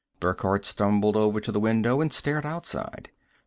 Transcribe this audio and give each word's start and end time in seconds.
Burckhardt 0.19 0.65
stumbled 0.65 1.15
over 1.15 1.39
to 1.39 1.51
the 1.51 1.59
window 1.59 2.01
and 2.01 2.11
stared 2.11 2.43
outside. 2.43 3.11